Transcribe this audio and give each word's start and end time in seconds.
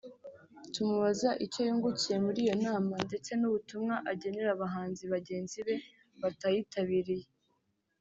tumubaza 0.73 1.29
icyo 1.45 1.61
yungukiye 1.67 2.17
muri 2.25 2.39
iyi 2.43 2.55
nama 2.65 2.95
ndetse 3.07 3.31
n’ubutumwa 3.39 3.93
agenera 4.11 4.49
abahanzi 4.53 5.03
bagenzi 5.13 5.57
be 5.67 5.75
batayitabiriye 6.21 7.27